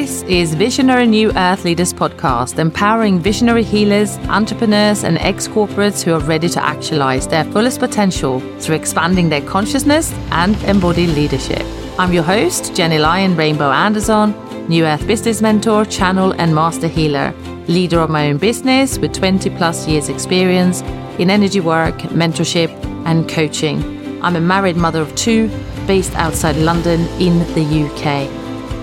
[0.00, 6.14] This is Visionary New Earth Leaders podcast, empowering visionary healers, entrepreneurs, and ex corporates who
[6.14, 11.62] are ready to actualize their fullest potential through expanding their consciousness and embodied leadership.
[11.98, 14.32] I'm your host, Gennye Lion Rainbow Anderson,
[14.70, 17.34] New Earth business mentor, channel, and master healer,
[17.68, 20.80] leader of my own business with 20 plus years experience
[21.18, 22.70] in energy work, mentorship,
[23.04, 23.84] and coaching.
[24.22, 25.48] I'm a married mother of two
[25.86, 28.39] based outside London in the UK.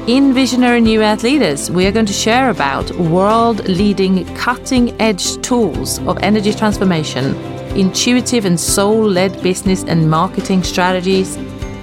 [0.07, 5.35] In Visionary New Earth Leaders, we are going to share about world leading cutting edge
[5.41, 7.35] tools of energy transformation,
[7.75, 11.35] intuitive and soul led business and marketing strategies,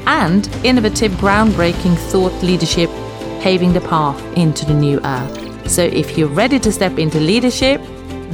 [0.06, 2.88] and innovative, groundbreaking thought leadership
[3.42, 5.70] paving the path into the new earth.
[5.70, 7.78] So, if you're ready to step into leadership,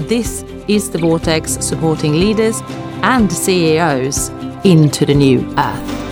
[0.09, 2.61] this is the Vortex supporting leaders
[3.03, 4.29] and CEOs
[4.63, 6.10] into the new earth.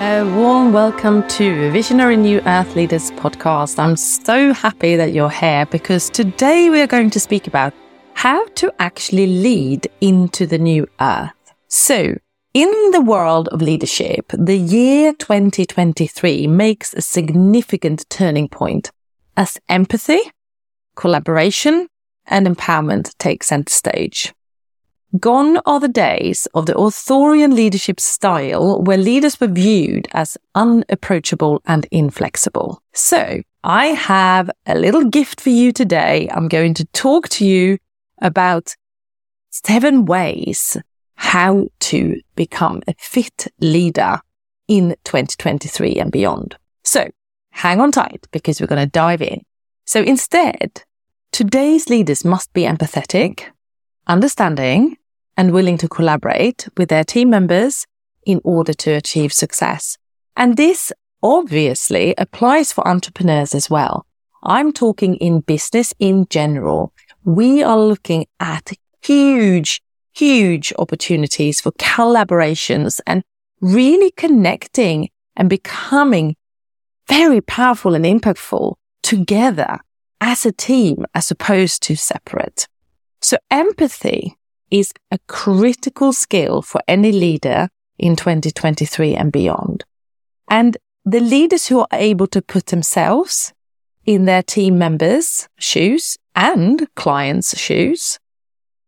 [0.00, 3.80] A warm welcome to Visionary New Earth Leaders podcast.
[3.80, 7.74] I'm so happy that you're here because today we are going to speak about
[8.14, 11.32] how to actually lead into the new earth.
[11.66, 12.14] So,
[12.54, 18.92] in the world of leadership, the year 2023 makes a significant turning point
[19.36, 20.20] as empathy,
[20.94, 21.88] collaboration,
[22.24, 24.32] and empowerment take center stage.
[25.16, 31.62] Gone are the days of the authorian leadership style where leaders were viewed as unapproachable
[31.64, 32.82] and inflexible.
[32.92, 36.28] So I have a little gift for you today.
[36.30, 37.78] I'm going to talk to you
[38.20, 38.76] about
[39.48, 40.76] seven ways
[41.14, 44.20] how to become a fit leader
[44.68, 46.58] in 2023 and beyond.
[46.84, 47.08] So
[47.50, 49.40] hang on tight because we're going to dive in.
[49.86, 50.82] So instead,
[51.32, 53.44] today's leaders must be empathetic,
[54.06, 54.97] understanding,
[55.38, 57.86] and willing to collaborate with their team members
[58.26, 59.96] in order to achieve success.
[60.36, 64.04] And this obviously applies for entrepreneurs as well.
[64.42, 66.92] I'm talking in business in general.
[67.24, 69.80] We are looking at huge,
[70.12, 73.22] huge opportunities for collaborations and
[73.60, 76.34] really connecting and becoming
[77.06, 79.78] very powerful and impactful together
[80.20, 82.66] as a team as opposed to separate.
[83.20, 84.37] So empathy
[84.70, 87.68] is a critical skill for any leader
[87.98, 89.84] in 2023 and beyond.
[90.48, 93.52] And the leaders who are able to put themselves
[94.04, 98.18] in their team members' shoes and clients' shoes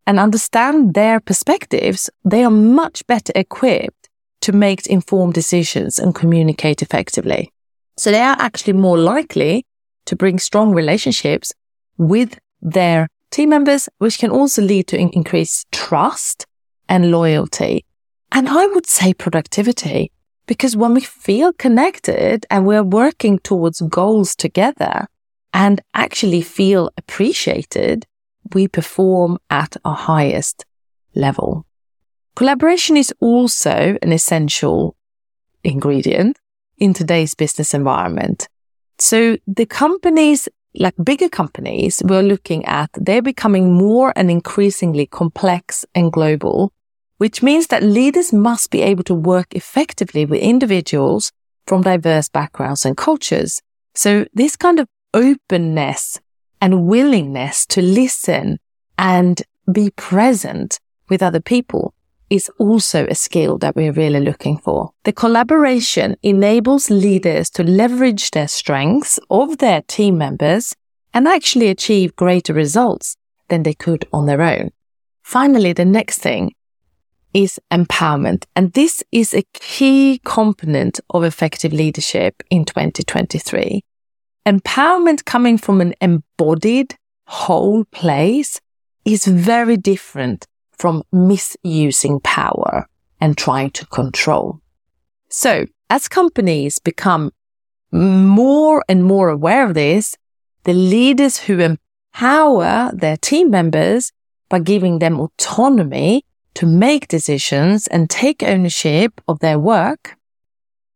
[0.06, 4.08] and understand their perspectives, they are much better equipped
[4.40, 7.52] to make informed decisions and communicate effectively.
[7.96, 9.66] So they are actually more likely
[10.06, 11.52] to bring strong relationships
[11.98, 16.46] with their team members, which can also lead to increased trust
[16.88, 17.84] and loyalty.
[18.32, 20.12] And I would say productivity,
[20.46, 25.06] because when we feel connected and we're working towards goals together
[25.52, 28.06] and actually feel appreciated,
[28.52, 30.64] we perform at our highest
[31.14, 31.66] level.
[32.36, 34.96] Collaboration is also an essential
[35.62, 36.38] ingredient
[36.78, 38.48] in today's business environment.
[38.98, 45.84] So the companies like bigger companies we're looking at, they're becoming more and increasingly complex
[45.94, 46.72] and global,
[47.18, 51.32] which means that leaders must be able to work effectively with individuals
[51.66, 53.60] from diverse backgrounds and cultures.
[53.94, 56.20] So this kind of openness
[56.60, 58.58] and willingness to listen
[58.98, 60.78] and be present
[61.08, 61.94] with other people
[62.30, 64.92] is also a skill that we're really looking for.
[65.04, 70.74] The collaboration enables leaders to leverage their strengths of their team members
[71.12, 73.16] and actually achieve greater results
[73.48, 74.70] than they could on their own.
[75.22, 76.54] Finally, the next thing
[77.34, 78.44] is empowerment.
[78.56, 83.82] And this is a key component of effective leadership in 2023.
[84.46, 88.60] Empowerment coming from an embodied whole place
[89.04, 90.46] is very different
[90.80, 92.86] from misusing power
[93.20, 94.60] and trying to control.
[95.28, 97.32] So as companies become
[97.92, 100.16] more and more aware of this,
[100.64, 104.10] the leaders who empower their team members
[104.48, 106.24] by giving them autonomy
[106.54, 110.16] to make decisions and take ownership of their work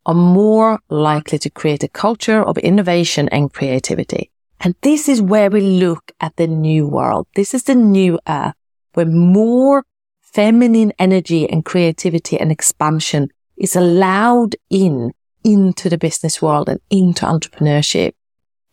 [0.07, 4.31] are more likely to create a culture of innovation and creativity.
[4.61, 7.27] And this is where we look at the new world.
[7.37, 8.55] This is the new earth
[8.95, 9.85] where more
[10.21, 15.13] feminine energy and creativity and expansion is allowed in
[15.45, 18.13] into the business world and into entrepreneurship.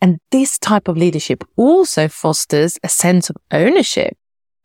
[0.00, 4.16] And this type of leadership also fosters a sense of ownership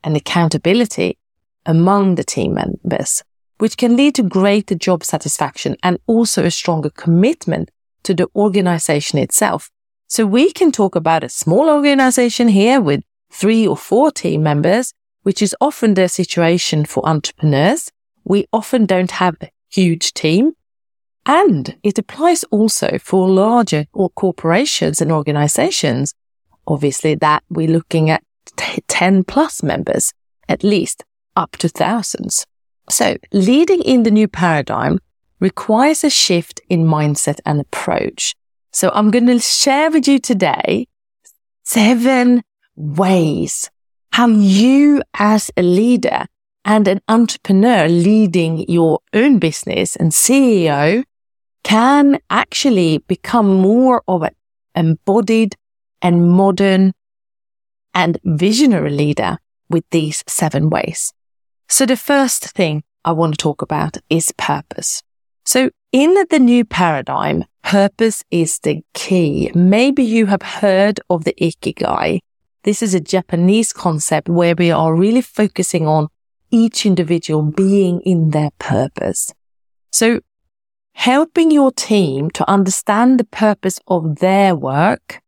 [0.04, 1.18] and accountability
[1.66, 3.24] among the team members.
[3.58, 7.72] which can lead to greater job satisfaction and also a stronger commitment
[8.04, 9.72] to the organization itself.
[10.08, 14.94] So we can talk about a small organization here with three or four team members,
[15.28, 17.92] which is often the situation for entrepreneurs.
[18.24, 20.54] We often don't have a huge team.
[21.26, 26.14] And it applies also for larger or corporations and organizations.
[26.66, 28.24] Obviously that we're looking at
[28.56, 30.14] t- 10 plus members,
[30.48, 31.04] at least
[31.36, 32.46] up to thousands.
[32.90, 34.98] So leading in the new paradigm
[35.42, 38.34] requires a shift in mindset and approach.
[38.72, 40.88] So I'm going to share with you today
[41.66, 42.44] seven
[42.78, 43.70] ways
[44.18, 46.26] how you as a leader
[46.66, 51.04] and an entrepreneur leading your own business and CEO
[51.64, 54.34] can actually become more of an
[54.74, 55.56] embodied
[56.02, 56.94] and modern
[57.94, 59.38] and visionary leader
[59.70, 61.14] with these seven ways.
[61.70, 65.04] So the first thing I want to talk about is purpose.
[65.46, 69.52] So in the new paradigm, purpose is the key.
[69.54, 72.22] Maybe you have heard of the Ikigai.
[72.68, 76.10] This is a Japanese concept where we are really focusing on
[76.52, 79.32] each individual being in their purpose.
[79.90, 80.20] So
[80.92, 85.22] helping your team to understand the purpose of their work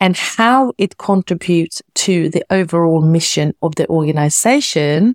[0.00, 5.14] and how it contributes to the overall mission of the organization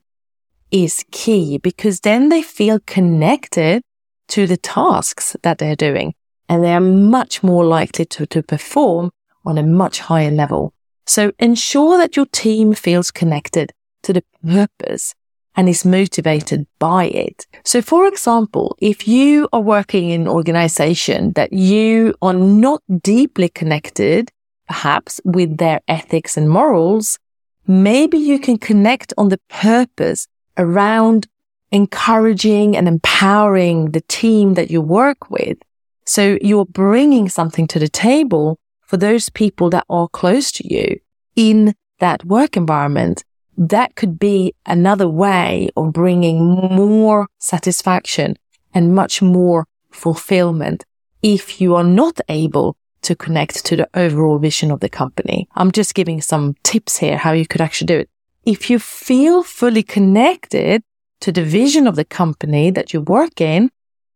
[0.69, 3.81] is key because then they feel connected
[4.27, 6.13] to the tasks that they're doing
[6.47, 9.09] and they are much more likely to, to perform
[9.43, 10.71] on a much higher level.
[11.05, 13.73] So ensure that your team feels connected
[14.03, 15.13] to the purpose
[15.55, 17.45] and is motivated by it.
[17.63, 23.50] So for example, if you are working in an organization that you are not deeply
[23.50, 24.31] connected,
[24.67, 27.19] perhaps with their ethics and morals,
[27.67, 30.27] maybe you can connect on the purpose
[30.57, 31.27] around
[31.71, 35.57] encouraging and empowering the team that you work with.
[36.05, 38.59] So you're bringing something to the table
[38.93, 40.99] for those people that are close to you
[41.35, 43.23] in that work environment.
[43.57, 48.35] That could be another way of bringing more satisfaction
[48.71, 50.85] and much more fulfillment
[51.23, 55.47] if you are not able to connect to the overall vision of the company.
[55.55, 58.09] I'm just giving some tips here how you could actually do it
[58.45, 60.83] if you feel fully connected
[61.21, 63.71] to the vision of the company that you work in,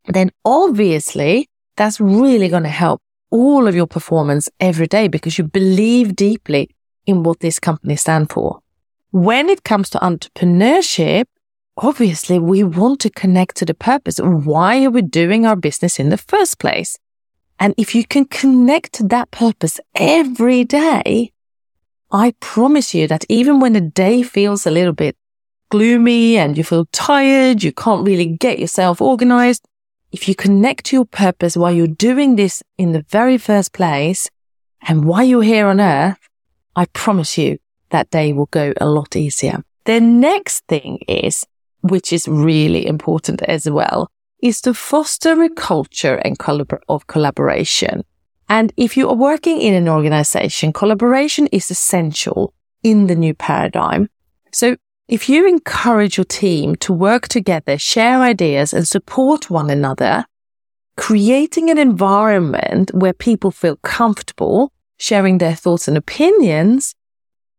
[0.05, 5.43] then obviously that's really going to help all of your performance every day because you
[5.43, 6.69] believe deeply
[7.05, 8.59] in what this company stands for.
[9.11, 11.25] When it comes to entrepreneurship,
[11.77, 14.19] obviously we want to connect to the purpose.
[14.19, 16.97] Why are we doing our business in the first place?
[17.59, 21.31] And if you can connect to that purpose every day,
[22.11, 25.17] I promise you that even when the day feels a little bit
[25.69, 29.67] gloomy and you feel tired, you can't really get yourself organized.
[30.11, 34.29] If you connect to your purpose while you're doing this in the very first place
[34.87, 36.17] and why you're here on earth,
[36.75, 37.57] I promise you
[37.89, 39.63] that day will go a lot easier.
[39.85, 41.45] The next thing is,
[41.81, 44.09] which is really important as well,
[44.41, 48.03] is to foster a culture and collab- of collaboration.
[48.49, 52.53] And if you are working in an organization, collaboration is essential
[52.83, 54.09] in the new paradigm.
[54.53, 54.77] So
[55.07, 60.25] if you encourage your team to work together, share ideas and support one another,
[60.95, 66.95] creating an environment where people feel comfortable sharing their thoughts and opinions,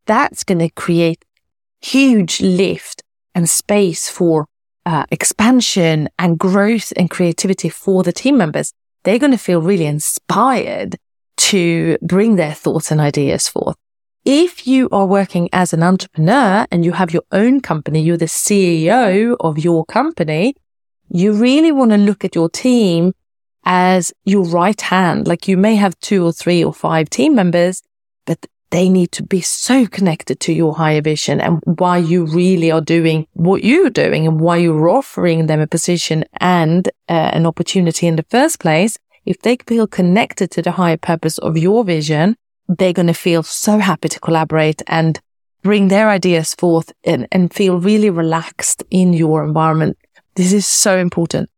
[0.06, 1.24] that's going to create
[1.80, 3.02] huge lift
[3.34, 4.46] and space for
[4.84, 8.72] uh, expansion and growth and creativity for the team members
[9.04, 10.96] they're going to feel really inspired
[11.36, 13.76] to bring their thoughts and ideas forth.
[14.30, 18.26] If you are working as an entrepreneur and you have your own company, you're the
[18.26, 20.54] CEO of your company,
[21.08, 23.14] you really want to look at your team
[23.64, 25.26] as your right hand.
[25.26, 27.82] Like you may have two or three or five team members,
[28.26, 32.70] but they need to be so connected to your higher vision and why you really
[32.70, 37.46] are doing what you're doing and why you're offering them a position and uh, an
[37.46, 38.98] opportunity in the first place.
[39.24, 42.36] If they feel connected to the higher purpose of your vision,
[42.68, 45.20] they're going to feel so happy to collaborate and
[45.62, 49.96] bring their ideas forth and, and feel really relaxed in your environment.
[50.34, 51.50] This is so important.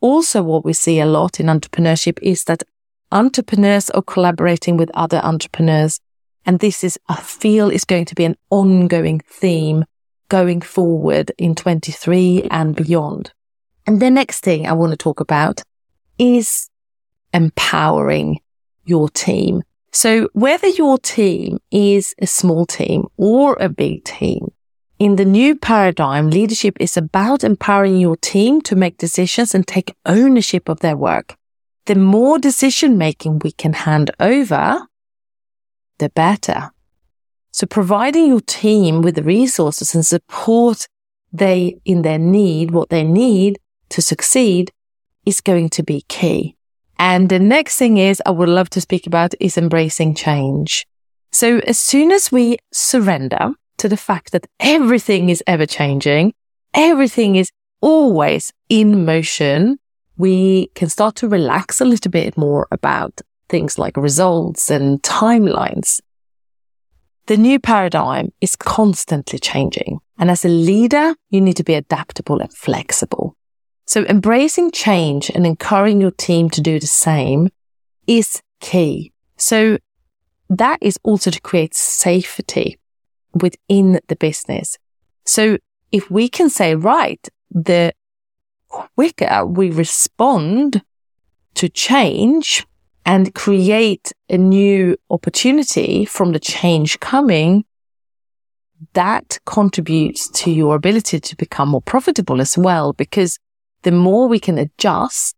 [0.00, 2.62] Also, what we see a lot in entrepreneurship is that
[3.10, 6.00] entrepreneurs are collaborating with other entrepreneurs
[6.48, 9.84] and this is, I feel is going to be an ongoing theme
[10.30, 13.32] going forward in 23 and beyond.
[13.86, 15.62] And the next thing I want to talk about
[16.18, 16.70] is
[17.34, 18.40] empowering
[18.86, 19.62] your team.
[19.98, 24.52] So whether your team is a small team or a big team,
[25.00, 29.96] in the new paradigm, leadership is about empowering your team to make decisions and take
[30.06, 31.34] ownership of their work.
[31.86, 34.86] The more decision making we can hand over,
[35.98, 36.70] the better.
[37.50, 40.86] So providing your team with the resources and support
[41.32, 44.70] they in their need, what they need to succeed
[45.26, 46.57] is going to be key.
[46.98, 50.86] And the next thing is I would love to speak about is embracing change.
[51.30, 56.34] So as soon as we surrender to the fact that everything is ever changing,
[56.74, 57.50] everything is
[57.80, 59.78] always in motion,
[60.16, 66.00] we can start to relax a little bit more about things like results and timelines.
[67.26, 70.00] The new paradigm is constantly changing.
[70.18, 73.36] And as a leader, you need to be adaptable and flexible.
[73.88, 77.48] So embracing change and encouraging your team to do the same
[78.06, 79.12] is key.
[79.38, 79.78] So
[80.50, 82.78] that is also to create safety
[83.32, 84.76] within the business.
[85.24, 85.56] So
[85.90, 87.94] if we can say, right, the
[88.68, 90.82] quicker we respond
[91.54, 92.66] to change
[93.06, 97.64] and create a new opportunity from the change coming,
[98.92, 103.38] that contributes to your ability to become more profitable as well, because
[103.82, 105.36] the more we can adjust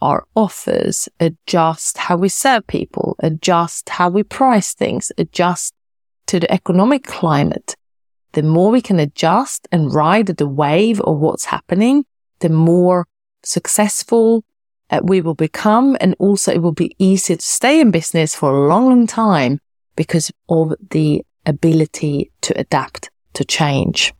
[0.00, 5.74] our offers, adjust how we serve people, adjust how we price things, adjust
[6.26, 7.76] to the economic climate,
[8.32, 12.04] the more we can adjust and ride the wave of what's happening,
[12.38, 13.06] the more
[13.42, 14.44] successful
[14.90, 15.96] uh, we will become.
[16.00, 19.58] And also it will be easier to stay in business for a long, long time
[19.96, 24.12] because of the ability to adapt to change.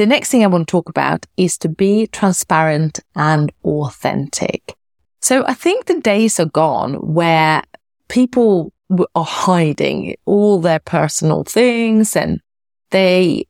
[0.00, 4.74] The next thing I want to talk about is to be transparent and authentic.
[5.20, 7.62] So I think the days are gone where
[8.08, 8.72] people
[9.14, 12.40] are hiding all their personal things and
[12.88, 13.46] they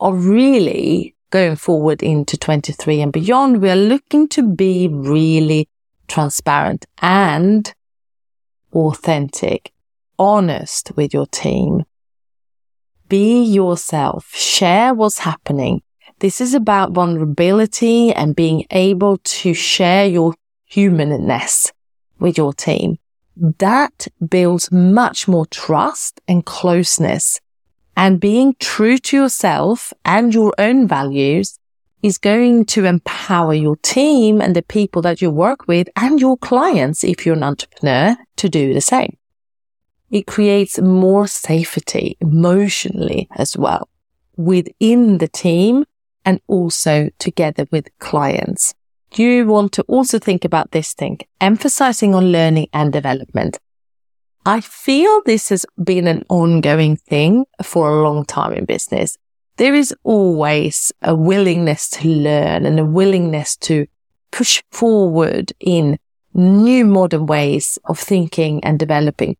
[0.00, 3.60] are really going forward into 23 and beyond.
[3.60, 5.68] We are looking to be really
[6.08, 7.70] transparent and
[8.72, 9.74] authentic,
[10.18, 11.84] honest with your team,
[13.14, 14.34] be yourself.
[14.34, 15.82] Share what's happening.
[16.18, 21.70] This is about vulnerability and being able to share your humanness
[22.18, 22.98] with your team.
[23.36, 27.40] That builds much more trust and closeness
[27.96, 31.56] and being true to yourself and your own values
[32.02, 36.36] is going to empower your team and the people that you work with and your
[36.36, 39.16] clients, if you're an entrepreneur, to do the same
[40.14, 43.88] it creates more safety emotionally as well
[44.36, 45.84] within the team
[46.24, 48.74] and also together with clients.
[49.16, 53.58] You want to also think about this thing, emphasizing on learning and development.
[54.46, 59.18] I feel this has been an ongoing thing for a long time in business.
[59.56, 63.86] There is always a willingness to learn and a willingness to
[64.30, 65.98] push forward in
[66.34, 69.36] new modern ways of thinking and developing.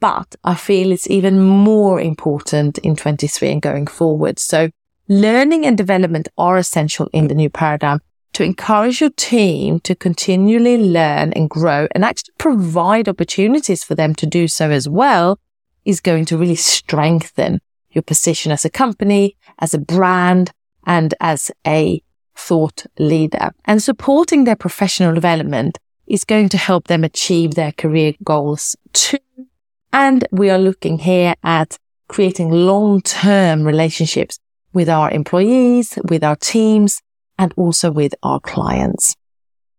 [0.00, 4.38] But I feel it's even more important in 23 and going forward.
[4.38, 4.70] So
[5.08, 8.00] learning and development are essential in the new paradigm
[8.32, 14.14] to encourage your team to continually learn and grow and actually provide opportunities for them
[14.14, 15.38] to do so as well
[15.84, 20.52] is going to really strengthen your position as a company, as a brand,
[20.86, 22.00] and as a
[22.36, 23.50] thought leader.
[23.64, 29.18] And supporting their professional development is going to help them achieve their career goals too
[29.92, 31.78] and we are looking here at
[32.08, 34.38] creating long-term relationships
[34.72, 37.00] with our employees, with our teams,
[37.38, 39.16] and also with our clients.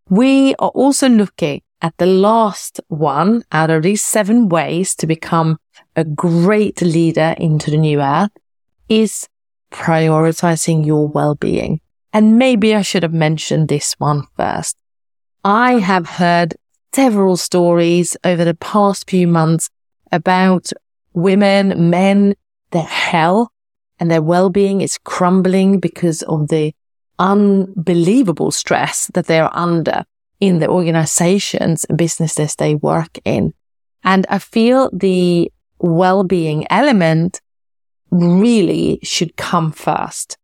[0.10, 5.58] We are also looking at the last one out of these seven ways to become
[5.96, 8.32] a great leader into the new earth
[8.88, 9.28] is
[9.72, 11.82] prioritizing your well-being.
[12.14, 14.76] And maybe I should have mentioned this one first.
[15.44, 16.56] I have heard
[16.94, 19.70] several stories over the past few months
[20.12, 20.72] about
[21.14, 22.36] women, men,
[22.72, 23.50] their health
[24.00, 26.74] and their well-being is crumbling because of the
[27.20, 30.04] unbelievable stress that they are under
[30.40, 33.54] in the organizations and businesses they work in.
[34.04, 37.42] And I feel the well-being element
[38.10, 40.38] really should come first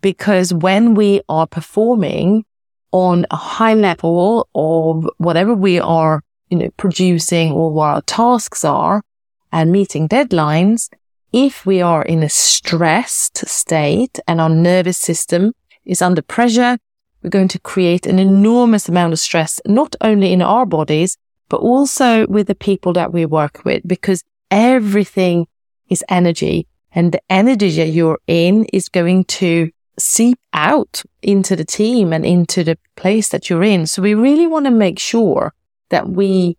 [0.00, 2.44] because when we are performing
[2.92, 8.64] on a high level of whatever we are, you know, producing or what our tasks
[8.64, 9.02] are,
[9.52, 10.88] and meeting deadlines,
[11.32, 15.52] if we are in a stressed state and our nervous system
[15.84, 16.78] is under pressure,
[17.22, 21.16] we're going to create an enormous amount of stress, not only in our bodies,
[21.48, 25.46] but also with the people that we work with, because everything
[25.88, 26.66] is energy.
[26.92, 32.24] and the energy that you're in is going to seep out into the team and
[32.24, 33.86] into the place that you're in.
[33.86, 35.54] So we really want to make sure
[35.90, 36.56] that we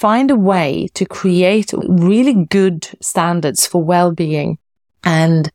[0.00, 4.56] find a way to create really good standards for well-being
[5.04, 5.50] and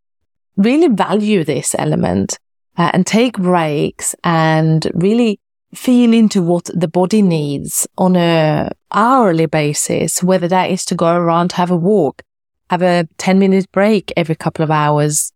[0.56, 2.38] really value this element
[2.78, 5.40] uh, and take breaks and really
[5.74, 11.16] feel into what the body needs on a hourly basis, whether that is to go
[11.16, 12.22] around, have a walk,
[12.70, 15.34] have a 10 minute break every couple of hours,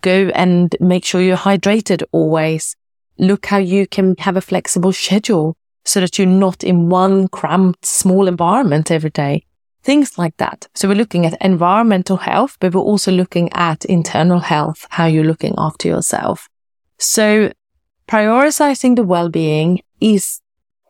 [0.00, 2.76] go and make sure you're hydrated always.
[3.18, 7.86] Look how you can have a flexible schedule so that you're not in one cramped
[7.86, 9.42] small environment every day.
[9.82, 10.68] Things like that.
[10.74, 15.24] So we're looking at environmental health, but we're also looking at internal health, how you're
[15.24, 16.46] looking after yourself.
[16.98, 17.52] So
[18.06, 20.42] prioritizing the well-being is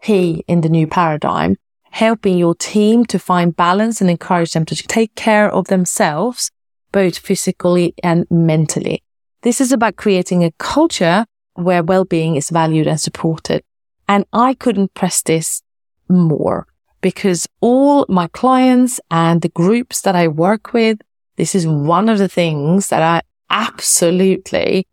[0.03, 1.55] key in the new paradigm,
[1.93, 6.51] helping your team to find balance and encourage them to take care of themselves,
[6.91, 9.05] both physically and mentally.
[9.43, 11.25] This is about creating a culture
[11.55, 13.63] where well-being is valued and supported.
[14.09, 15.63] And I couldn't press this
[16.09, 16.67] more
[17.01, 20.99] because all my clients and the groups that I work with,
[21.37, 24.87] this is one of the things that I absolutely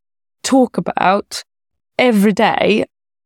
[0.43, 1.43] talk about
[1.97, 2.85] every day,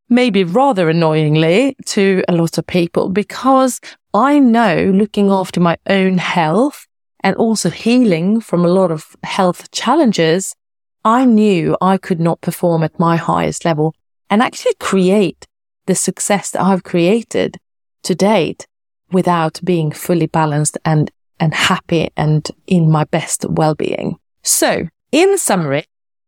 [0.09, 3.81] maybe rather annoyingly to a lot of people because
[4.13, 6.87] I know looking after my own health
[7.21, 10.55] and also healing from a lot of health challenges,
[11.03, 13.93] I knew I could not perform at my highest level
[14.29, 15.45] and actually create
[15.89, 17.57] the success that I've created
[18.03, 18.67] to date
[19.11, 24.19] without being fully balanced and, and happy and in my best well-being.
[24.43, 25.85] So in summary,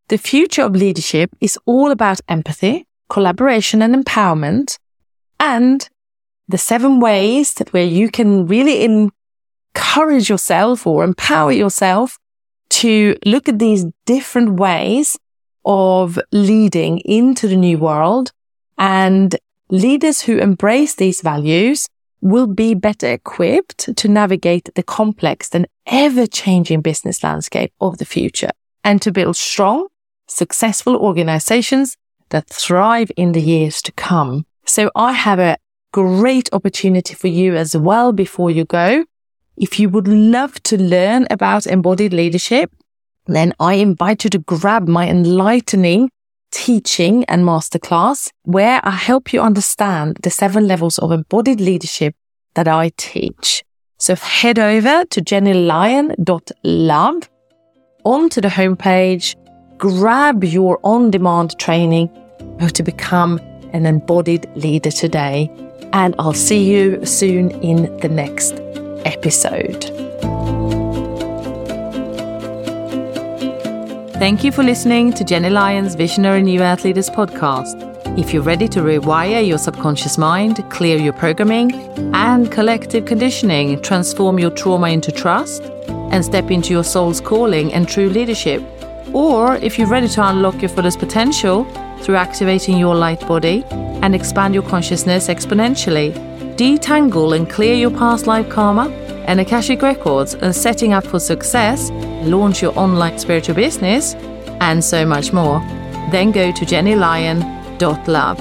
[0.08, 4.80] the future of leadership is all about empathy, collaboration and empowerment
[5.40, 5.88] and
[6.48, 12.18] the seven ways that where you can really encourage yourself or empower yourself
[12.82, 15.20] to look at these different ways
[15.66, 18.32] of leading into the new world
[18.80, 19.36] and
[19.72, 21.88] leaders who embrace these values
[22.20, 28.06] will be better equipped to navigate the complex and ever changing business landscape of the
[28.06, 28.52] future
[28.84, 29.88] and to build strong
[30.28, 31.98] successful organizations
[32.30, 34.46] that thrive in the years to come.
[34.66, 35.58] So I have a
[35.92, 39.06] great opportunity for you as well before you go.
[39.58, 42.72] If you would love to learn about embodied leadership,
[43.26, 46.10] then I invite you to grab my enlightening
[46.52, 52.16] teaching and masterclass where I help you understand the seven levels of embodied leadership
[52.56, 53.64] that I teach.
[53.98, 57.30] So head over to gennyelion.love
[58.04, 59.36] onto the homepage
[59.82, 62.08] grab your on demand training
[62.74, 63.40] to become
[63.74, 65.50] an embodied leader today.
[65.92, 68.54] And I'll see you soon in the next
[69.06, 69.86] episode.
[74.22, 77.76] Thank you for listening to Gennye Lion's Visionary New Earth Leaders podcast.
[78.20, 81.72] If you're ready to rewire your subconscious mind, clear your programming
[82.14, 85.64] and collective conditioning, transform your trauma into trust,
[86.12, 88.62] and step into your soul's calling and true leadership,
[89.12, 91.64] or if you're ready to unlock your fullest potential
[92.04, 96.14] through activating your light body and expand your consciousness exponentially,
[96.58, 98.88] detangle and clear your past life karma
[99.32, 101.90] and Akashic records, and setting up for success,
[102.26, 104.14] launch your online spiritual business,
[104.60, 105.60] and so much more,
[106.12, 108.40] then go to gennyelion.love.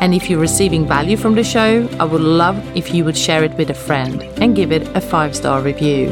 [0.00, 3.44] And if you're receiving value from the show, I would love if you would share
[3.44, 6.08] it with a friend and give it a five star review.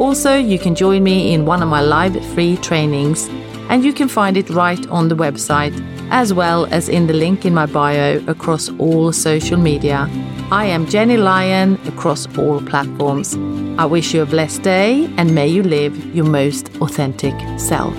[0.00, 3.28] Also, you can join me in one of my live free trainings
[3.68, 5.74] and you can find it right on the website
[6.10, 10.08] as well as in the link in my bio across all social media.
[10.52, 13.36] I am Gennye Lion across all platforms.
[13.78, 17.94] I wish you a blessed day and may you live your most authentic self.